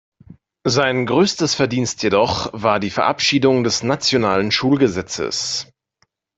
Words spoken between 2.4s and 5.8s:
war die Verabschiedung des nationalen Schulgesetzes.